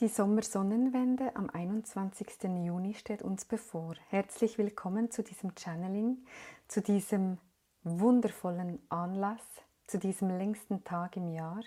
[0.00, 2.44] Die Sommersonnenwende am 21.
[2.44, 3.96] Juni steht uns bevor.
[4.10, 6.24] Herzlich willkommen zu diesem Channeling,
[6.68, 7.38] zu diesem
[7.82, 9.42] wundervollen Anlass,
[9.88, 11.64] zu diesem längsten Tag im Jahr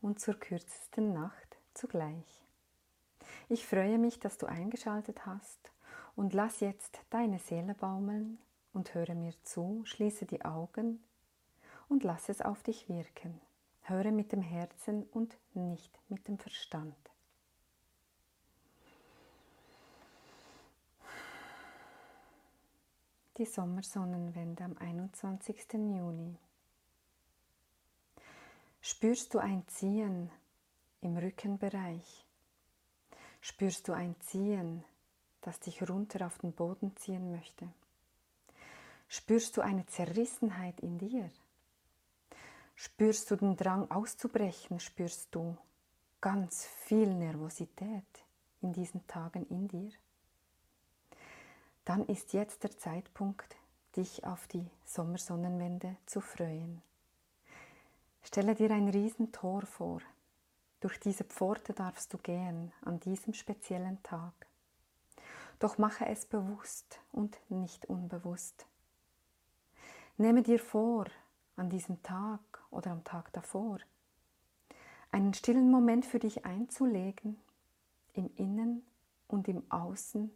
[0.00, 2.42] und zur kürzesten Nacht zugleich.
[3.48, 5.70] Ich freue mich, dass du eingeschaltet hast
[6.16, 8.38] und lass jetzt deine Seele baumeln
[8.72, 11.04] und höre mir zu, schließe die Augen
[11.88, 13.40] und lass es auf dich wirken.
[13.82, 17.09] Höre mit dem Herzen und nicht mit dem Verstand.
[23.36, 25.72] Die Sommersonnenwende am 21.
[25.72, 26.36] Juni.
[28.80, 30.30] Spürst du ein Ziehen
[31.00, 32.26] im Rückenbereich?
[33.40, 34.84] Spürst du ein Ziehen,
[35.42, 37.68] das dich runter auf den Boden ziehen möchte?
[39.08, 41.30] Spürst du eine Zerrissenheit in dir?
[42.74, 44.80] Spürst du den Drang auszubrechen?
[44.80, 45.56] Spürst du
[46.20, 48.24] ganz viel Nervosität
[48.60, 49.90] in diesen Tagen in dir?
[51.90, 53.56] Dann ist jetzt der Zeitpunkt,
[53.96, 56.82] dich auf die Sommersonnenwende zu freuen.
[58.22, 60.00] Stelle dir ein Riesentor vor.
[60.78, 64.32] Durch diese Pforte darfst du gehen an diesem speziellen Tag.
[65.58, 68.66] Doch mache es bewusst und nicht unbewusst.
[70.16, 71.06] Nehme dir vor,
[71.56, 73.80] an diesem Tag oder am Tag davor,
[75.10, 77.36] einen stillen Moment für dich einzulegen,
[78.12, 78.86] im Innen
[79.26, 80.30] und im Außen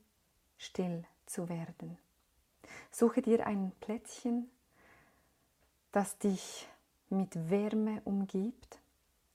[0.59, 1.99] still zu werden.
[2.91, 4.51] Suche dir ein Plätzchen,
[5.93, 6.69] das dich
[7.09, 8.79] mit Wärme umgibt,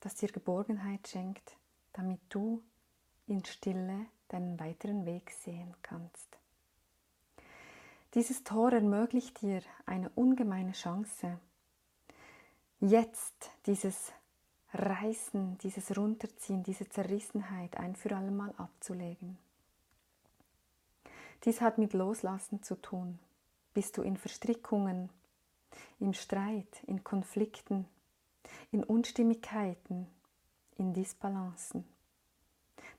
[0.00, 1.56] das dir Geborgenheit schenkt,
[1.92, 2.62] damit du
[3.26, 6.38] in Stille deinen weiteren Weg sehen kannst.
[8.14, 11.38] Dieses Tor ermöglicht dir eine ungemeine Chance,
[12.80, 14.12] jetzt dieses
[14.72, 19.38] Reißen, dieses Runterziehen, diese Zerrissenheit ein für alle Mal abzulegen.
[21.44, 23.18] Dies hat mit Loslassen zu tun.
[23.72, 25.08] Bist du in Verstrickungen,
[25.98, 27.86] im Streit, in Konflikten,
[28.72, 30.06] in Unstimmigkeiten,
[30.76, 31.84] in Disbalancen,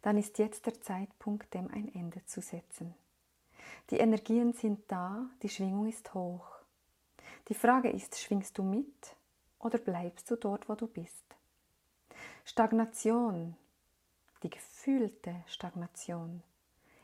[0.02, 2.96] dann ist jetzt der Zeitpunkt, dem ein Ende zu setzen.
[3.90, 6.48] Die Energien sind da, die Schwingung ist hoch.
[7.48, 9.16] Die Frage ist, schwingst du mit
[9.60, 11.26] oder bleibst du dort, wo du bist?
[12.46, 13.56] Stagnation,
[14.44, 16.42] die gefühlte Stagnation,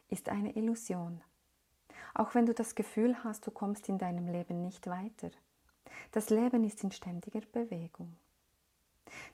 [0.09, 1.21] ist eine Illusion.
[2.17, 5.29] Auch wenn du das Gefühl hast, du kommst in deinem Leben nicht weiter.
[6.11, 8.17] Das Leben ist in ständiger Bewegung.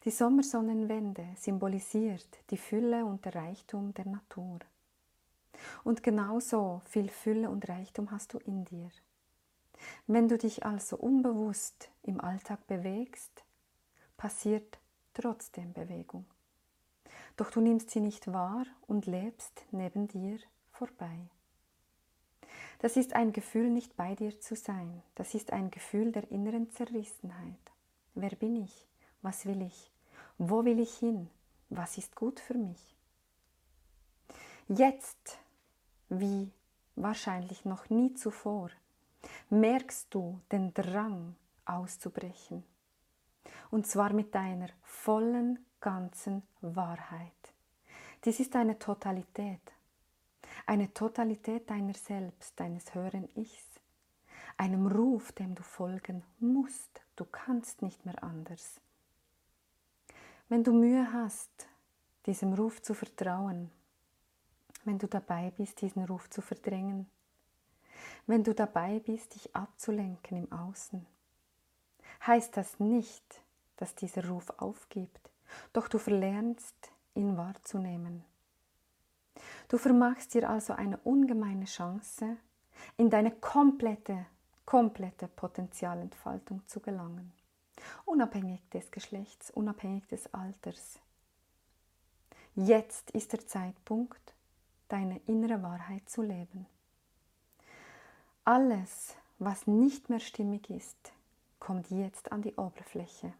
[0.03, 4.59] Die Sommersonnenwende symbolisiert die Fülle und der Reichtum der Natur.
[5.85, 8.89] Und genauso viel Fülle und Reichtum hast du in dir.
[10.05, 13.45] Wenn du dich also unbewusst im Alltag bewegst,
[14.17, 14.77] passiert
[15.13, 16.25] trotzdem Bewegung.
[17.38, 20.38] Doch du nimmst sie nicht wahr und lebst neben dir
[20.69, 21.29] vorbei.
[22.79, 25.01] Das ist ein Gefühl, nicht bei dir zu sein.
[25.15, 27.71] Das ist ein Gefühl der inneren Zerrissenheit.
[28.15, 28.87] Wer bin ich?
[29.21, 29.91] Was will ich?
[30.37, 31.29] Wo will ich hin?
[31.69, 32.95] Was ist gut für mich?
[34.67, 35.39] Jetzt,
[36.09, 36.51] wie
[36.95, 38.69] wahrscheinlich noch nie zuvor,
[39.49, 42.63] merkst du den Drang auszubrechen.
[43.71, 47.31] Und zwar mit deiner vollen, ganzen Wahrheit.
[48.23, 49.59] Dies ist eine Totalität,
[50.66, 53.68] eine Totalität deiner selbst, deines höheren Ichs,
[54.57, 58.79] einem Ruf, dem du folgen musst, du kannst nicht mehr anders.
[60.50, 61.68] Wenn du Mühe hast,
[62.25, 63.72] diesem Ruf zu vertrauen,
[64.85, 67.09] wenn du dabei bist, diesen Ruf zu verdrängen,
[68.28, 71.06] wenn du dabei bist, dich abzulenken im Außen,
[72.25, 73.41] heißt das nicht,
[73.78, 75.29] dass dieser Ruf aufgibt,
[75.73, 78.23] doch du verlernst, ihn wahrzunehmen.
[79.67, 82.38] Du vermachst dir also eine ungemeine Chance,
[82.97, 84.25] in deine komplette,
[84.66, 87.31] komplette Potenzialentfaltung zu gelangen.
[88.05, 90.99] Unabhängig des Geschlechts, unabhängig des Alters.
[92.55, 94.35] Jetzt ist der Zeitpunkt,
[94.90, 96.67] deine innere Wahrheit zu leben.
[98.46, 101.13] Alles, was nicht mehr stimmig ist,
[101.59, 103.34] kommt jetzt an die Oberfläche.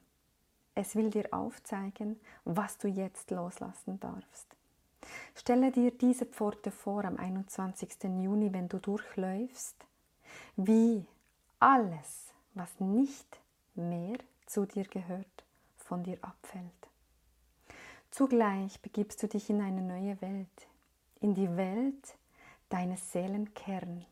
[0.76, 4.56] Es will dir aufzeigen, was du jetzt loslassen darfst.
[5.36, 8.04] Stelle dir diese Pforte vor am 21.
[8.04, 9.76] Juni, wenn du durchläufst,
[10.56, 11.06] wie
[11.60, 13.40] alles, was nicht
[13.76, 15.44] mehr zu dir gehört,
[15.78, 16.72] von dir abfällt.
[18.12, 20.68] Zugleich begibst du dich in eine neue Welt,
[21.20, 22.16] in die Welt
[22.70, 24.06] deines Seelenkerns.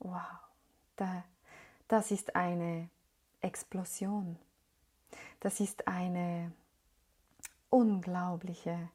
[0.00, 0.22] Wow,
[1.88, 2.88] das ist eine
[3.40, 4.36] Explosion.
[5.40, 6.52] Das ist eine
[7.70, 8.88] unglaubliche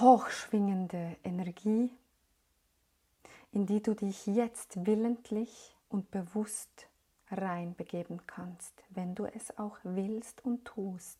[0.00, 1.90] hochschwingende Energie,
[3.52, 6.88] in die du dich jetzt willentlich und bewusst
[7.30, 11.18] reinbegeben kannst, wenn du es auch willst und tust.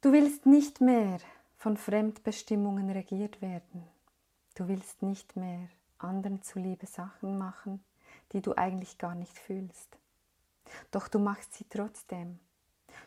[0.00, 1.18] Du willst nicht mehr
[1.56, 3.84] von Fremdbestimmungen regiert werden.
[4.54, 5.68] Du willst nicht mehr
[5.98, 7.82] anderen zuliebe Sachen machen,
[8.32, 9.98] die du eigentlich gar nicht fühlst.
[10.90, 12.38] Doch du machst sie trotzdem.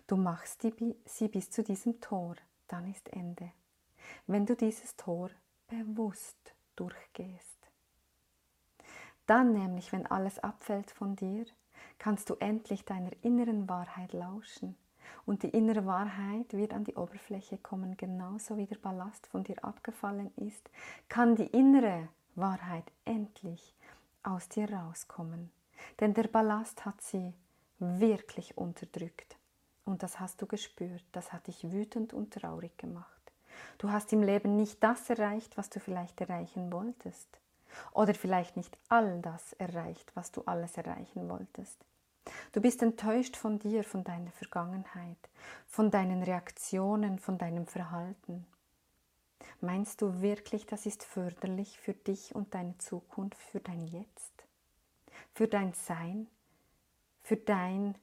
[0.07, 0.63] Du machst
[1.05, 2.35] sie bis zu diesem Tor,
[2.71, 3.51] dann ist Ende.
[4.27, 5.29] Wenn du dieses Tor
[5.67, 7.69] bewusst durchgehst.
[9.25, 11.45] Dann nämlich, wenn alles abfällt von dir,
[11.99, 14.75] kannst du endlich deiner inneren Wahrheit lauschen.
[15.25, 19.63] Und die innere Wahrheit wird an die Oberfläche kommen, genauso wie der Ballast von dir
[19.63, 20.69] abgefallen ist,
[21.09, 23.75] kann die innere Wahrheit endlich
[24.23, 25.51] aus dir rauskommen.
[25.99, 27.33] Denn der Ballast hat sie
[27.79, 29.37] wirklich unterdrückt.
[29.85, 33.07] Und das hast du gespürt, das hat dich wütend und traurig gemacht.
[33.77, 37.27] Du hast im Leben nicht das erreicht, was du vielleicht erreichen wolltest.
[37.93, 41.83] Oder vielleicht nicht all das erreicht, was du alles erreichen wolltest.
[42.51, 45.17] Du bist enttäuscht von dir, von deiner Vergangenheit,
[45.67, 48.45] von deinen Reaktionen, von deinem Verhalten.
[49.59, 54.45] Meinst du wirklich, das ist förderlich für dich und deine Zukunft, für dein Jetzt,
[55.33, 56.27] für dein Sein,
[57.23, 57.95] für dein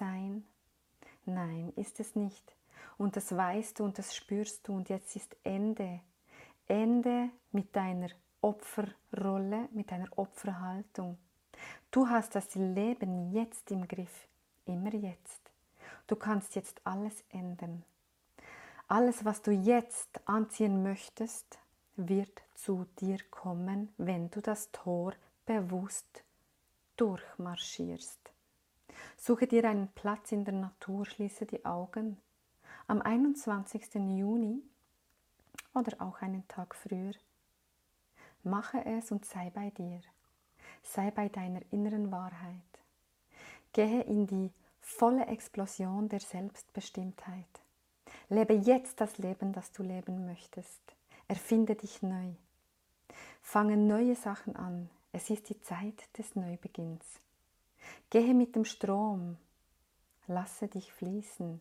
[0.00, 0.44] Seelensein?
[1.26, 2.56] Nein, ist es nicht.
[2.96, 6.00] Und das weißt du und das spürst du und jetzt ist Ende.
[6.66, 8.08] Ende mit deiner
[8.40, 11.18] Opferrolle, mit deiner Opferhaltung.
[11.90, 14.28] Du hast das Leben jetzt im Griff,
[14.64, 15.40] immer jetzt.
[16.06, 17.84] Du kannst jetzt alles ändern.
[18.88, 21.58] Alles, was du jetzt anziehen möchtest,
[21.96, 25.12] wird zu dir kommen, wenn du das Tor
[25.46, 26.24] bewusst
[26.96, 28.19] durchmarschierst.
[29.22, 32.16] Suche dir einen Platz in der Natur, schließe die Augen.
[32.86, 33.94] Am 21.
[34.16, 34.62] Juni
[35.74, 37.12] oder auch einen Tag früher,
[38.44, 40.00] mache es und sei bei dir.
[40.82, 42.62] Sei bei deiner inneren Wahrheit.
[43.74, 44.50] Gehe in die
[44.80, 47.60] volle Explosion der Selbstbestimmtheit.
[48.30, 50.80] Lebe jetzt das Leben, das du leben möchtest.
[51.28, 52.32] Erfinde dich neu.
[53.42, 54.88] Fange neue Sachen an.
[55.12, 57.20] Es ist die Zeit des Neubeginns.
[58.10, 59.36] Gehe mit dem Strom.
[60.26, 61.60] Lasse dich fließen.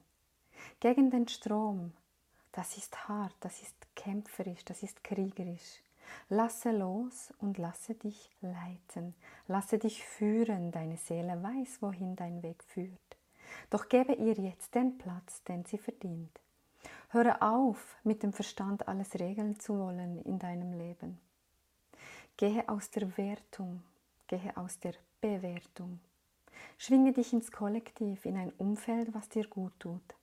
[0.80, 1.94] Gegen den Strom.
[2.52, 5.84] Das ist hart, das ist kämpferisch, das ist kriegerisch.
[6.28, 9.14] Lasse los und lasse dich leiten.
[9.48, 10.72] Lasse dich führen.
[10.72, 13.18] Deine Seele weiß, wohin dein Weg führt.
[13.70, 16.40] Doch gebe ihr jetzt den Platz, den sie verdient.
[17.10, 21.20] Höre auf, mit dem Verstand alles regeln zu wollen in deinem Leben.
[22.38, 23.84] Gehe aus der Wertung,
[24.26, 26.00] gehe aus der Bewertung.
[26.78, 30.16] Schwinge dich ins Kollektiv, in ein Umfeld, was dir gut tut.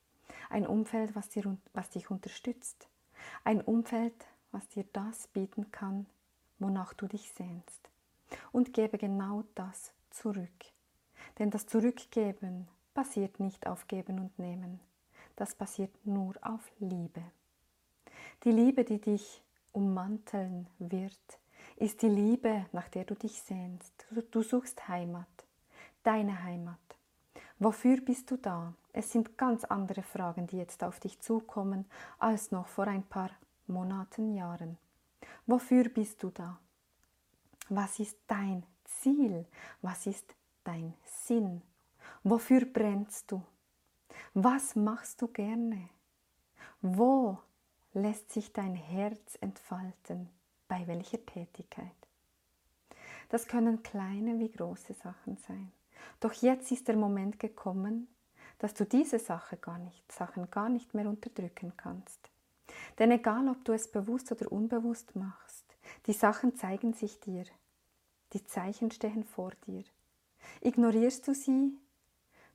[0.50, 2.88] Ein Umfeld, was, dir, was dich unterstützt.
[3.44, 4.14] Ein Umfeld,
[4.52, 6.06] was dir das bieten kann,
[6.58, 7.90] wonach du dich sehnst.
[8.52, 10.48] Und gebe genau das zurück.
[11.38, 14.80] Denn das Zurückgeben basiert nicht auf Geben und Nehmen
[15.36, 17.22] das basiert nur auf Liebe.
[18.44, 19.42] Die Liebe, die dich
[19.72, 21.38] ummanteln wird,
[21.76, 24.06] ist die Liebe, nach der du dich sehnst.
[24.30, 25.26] Du suchst Heimat,
[26.06, 26.78] deine Heimat.
[27.58, 28.74] Wofür bist du da?
[28.92, 31.84] Es sind ganz andere Fragen, die jetzt auf dich zukommen,
[32.18, 33.30] als noch vor ein paar
[33.66, 34.78] Monaten, Jahren.
[35.46, 36.58] Wofür bist du da?
[37.68, 39.46] Was ist dein Ziel?
[39.82, 41.62] Was ist dein Sinn?
[42.22, 43.42] Wofür brennst du?
[44.34, 45.88] Was machst du gerne?
[46.82, 47.38] Wo
[47.94, 50.30] lässt sich dein Herz entfalten?
[50.68, 51.90] Bei welcher Tätigkeit?
[53.28, 55.72] Das können kleine wie große Sachen sein.
[56.20, 58.08] Doch jetzt ist der Moment gekommen,
[58.58, 62.30] dass du diese Sache gar nicht, Sachen gar nicht mehr unterdrücken kannst.
[62.98, 65.64] Denn egal, ob du es bewusst oder unbewusst machst,
[66.06, 67.44] die Sachen zeigen sich dir.
[68.32, 69.84] Die Zeichen stehen vor dir.
[70.60, 71.76] Ignorierst du sie,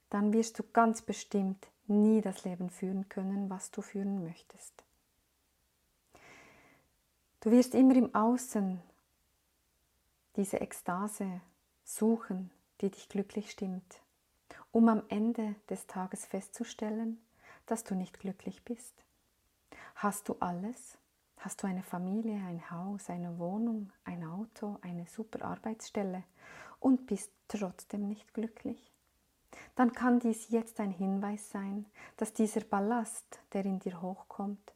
[0.10, 4.84] dann wirst du ganz bestimmt nie das Leben führen können, was du führen möchtest.
[7.42, 8.82] Du wirst immer im Außen
[10.36, 11.42] diese Ekstase
[11.84, 12.52] suchen,
[12.82, 14.02] die dich glücklich stimmt,
[14.72, 17.20] um am Ende des Tages festzustellen,
[17.66, 19.06] dass du nicht glücklich bist.
[19.96, 20.98] Hast du alles?
[21.38, 26.24] Hast du eine Familie, ein Haus, eine Wohnung, ein Auto, eine super Arbeitsstelle
[26.80, 28.92] und bist trotzdem nicht glücklich?
[29.76, 31.86] dann kann dies jetzt ein Hinweis sein,
[32.18, 34.74] dass dieser Ballast, der in dir hochkommt,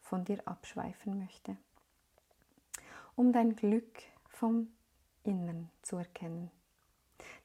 [0.00, 1.56] von dir abschweifen möchte.
[3.14, 4.68] Um dein Glück vom
[5.24, 6.50] Innern zu erkennen.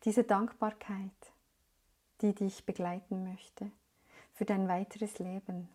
[0.05, 1.11] Diese Dankbarkeit,
[2.21, 3.71] die dich begleiten möchte
[4.33, 5.69] für dein weiteres Leben,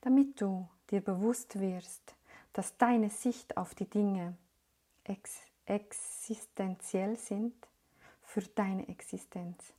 [0.00, 2.14] damit du dir bewusst wirst,
[2.52, 4.36] dass deine Sicht auf die Dinge
[5.04, 7.54] ex existenziell sind
[8.22, 9.72] für deine Existenz,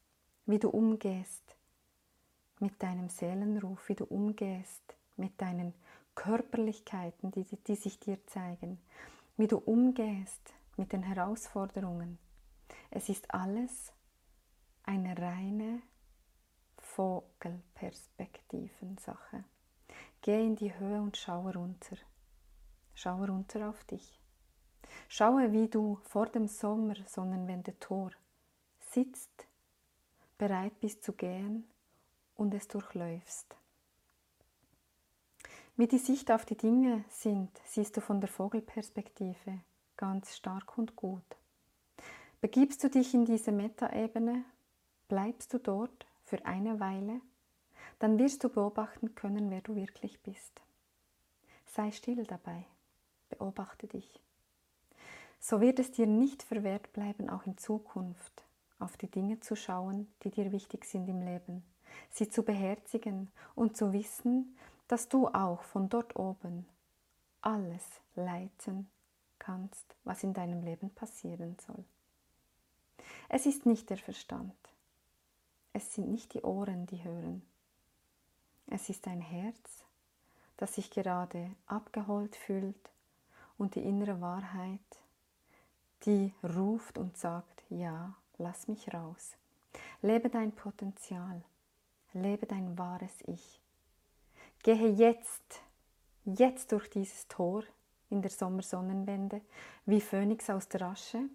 [0.45, 1.55] wie du umgehst
[2.59, 5.73] mit deinem Seelenruf, wie du umgehst mit deinen
[6.15, 8.79] Körperlichkeiten, die, die sich dir zeigen,
[9.37, 12.17] wie du umgehst mit den Herausforderungen.
[12.95, 13.91] Es ist alles
[14.83, 15.81] eine reine
[16.77, 19.45] Vogelperspektiven-Sache.
[20.21, 21.97] Geh in die Höhe und schaue runter.
[22.93, 24.21] Schaue runter auf dich.
[25.07, 28.11] Schaue, wie du vor dem Sommer Sonnenwende Tor
[28.79, 29.47] sitzt,
[30.37, 31.67] bereit bist zu gehen
[32.35, 33.57] und es durchläufst.
[35.77, 39.61] Wie die Sicht auf die Dinge sind, siehst du von der Vogelperspektive
[39.97, 41.25] ganz stark und gut.
[42.43, 44.43] Begibst du dich in diese Metaebene,
[45.07, 47.21] bleibst du dort für eine Weile,
[47.99, 50.61] dann wirst du beobachten können, wer du wirklich bist.
[51.67, 52.65] Sei still dabei,
[53.29, 54.19] beobachte dich.
[55.39, 58.43] So wird es dir nicht verwehrt bleiben, auch in Zukunft
[58.77, 61.63] auf die Dinge zu schauen, die dir wichtig sind im Leben,
[62.09, 64.57] sie zu beherzigen und zu wissen,
[64.89, 66.65] dass du auch von dort oben
[67.39, 68.91] alles leiten
[69.39, 71.85] kannst, was in deinem Leben passieren soll.
[73.29, 74.55] Es ist nicht der Verstand,
[75.73, 77.41] es sind nicht die Ohren, die hören.
[78.67, 79.83] Es ist ein Herz,
[80.57, 82.91] das sich gerade abgeholt fühlt
[83.57, 84.79] und die innere Wahrheit,
[86.05, 89.35] die ruft und sagt, ja, lass mich raus.
[90.01, 91.43] Lebe dein Potenzial,
[92.13, 93.59] lebe dein wahres Ich.
[94.61, 95.61] Gehe jetzt,
[96.25, 97.63] jetzt durch dieses Tor
[98.09, 99.41] in der Sommersonnenwende
[99.85, 101.29] wie Phönix aus der Asche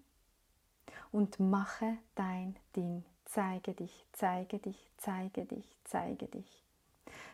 [1.12, 3.04] und mache dein Ding.
[3.24, 6.64] Zeige dich, zeige dich, zeige dich, zeige dich.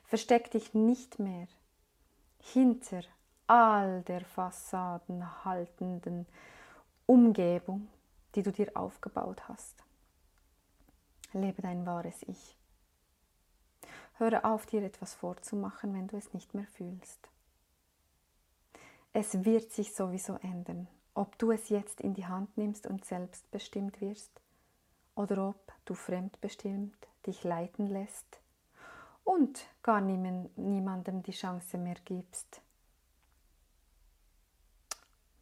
[0.05, 1.47] Versteck dich nicht mehr
[2.41, 3.03] hinter
[3.47, 6.27] all der Fassaden haltenden
[7.07, 7.89] Umgebung,
[8.35, 9.85] die du dir aufgebaut hast.
[11.33, 12.57] Lebe dein wahres Ich.
[14.19, 17.29] Höre auf, dir etwas vorzumachen, wenn du es nicht mehr fühlst.
[19.13, 24.01] Es wird sich sowieso ändern, ob du es jetzt in die Hand nimmst und selbstbestimmt
[24.01, 24.41] wirst
[25.15, 28.41] oder ob du fremdbestimmt dich leiten lässt
[29.25, 32.61] und gar niemandem die Chance mehr gibst.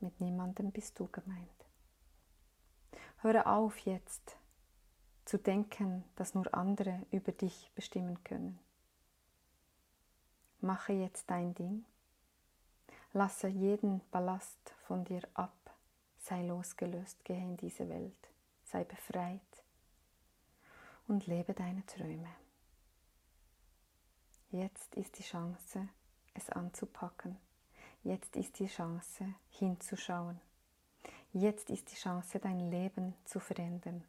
[0.00, 1.48] Mit niemandem bist du gemeint.
[3.18, 4.36] Höre auf jetzt
[5.24, 8.58] zu denken, dass nur andere über dich bestimmen können.
[10.60, 11.84] Mache jetzt dein Ding.
[13.12, 15.52] Lasse jeden Ballast von dir ab.
[16.22, 18.30] Sei losgelöst, gehe in diese Welt.
[18.64, 19.40] Sei befreit
[21.08, 22.28] und lebe deine Träume.
[24.50, 25.88] Jetzt ist die Chance,
[26.34, 27.38] es anzupacken.
[28.02, 30.40] Jetzt ist die Chance, hinzuschauen.
[31.32, 34.04] Jetzt ist die Chance, dein Leben zu verändern.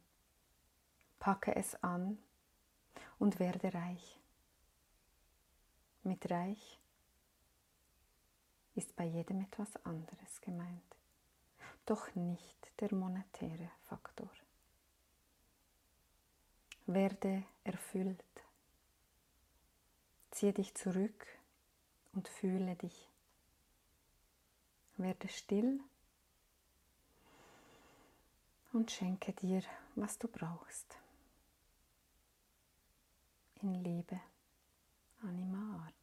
[1.20, 2.18] Packe es an
[3.18, 4.20] und werde reich.
[6.04, 6.80] Mit reich
[8.76, 10.93] ist bei jedem etwas anderes gemeint,
[11.86, 14.30] doch nicht der monetäre Faktor.
[16.86, 18.24] Werde erfüllt.
[20.32, 21.28] Ziehe dich zurück
[22.14, 23.10] und fühle dich.
[24.98, 25.80] Werde still
[28.74, 29.64] und schenke dir,
[29.96, 30.98] was du brauchst
[33.64, 34.20] in Liebe.
[35.22, 36.03] Anima Art.